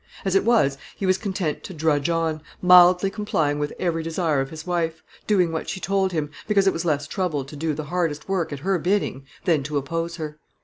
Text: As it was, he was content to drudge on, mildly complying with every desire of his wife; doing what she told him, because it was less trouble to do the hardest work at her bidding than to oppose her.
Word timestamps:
As 0.25 0.33
it 0.33 0.43
was, 0.43 0.79
he 0.95 1.05
was 1.05 1.19
content 1.19 1.63
to 1.63 1.75
drudge 1.75 2.09
on, 2.09 2.41
mildly 2.59 3.11
complying 3.11 3.59
with 3.59 3.71
every 3.77 4.01
desire 4.01 4.41
of 4.41 4.49
his 4.49 4.65
wife; 4.65 5.03
doing 5.27 5.51
what 5.51 5.69
she 5.69 5.79
told 5.79 6.11
him, 6.11 6.31
because 6.47 6.65
it 6.65 6.73
was 6.73 6.83
less 6.83 7.05
trouble 7.05 7.45
to 7.45 7.55
do 7.55 7.75
the 7.75 7.83
hardest 7.83 8.27
work 8.27 8.51
at 8.51 8.61
her 8.61 8.79
bidding 8.79 9.27
than 9.45 9.61
to 9.61 9.77
oppose 9.77 10.15
her. 10.15 10.39